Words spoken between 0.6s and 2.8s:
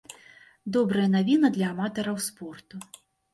Добрая навіна для аматараў спорту.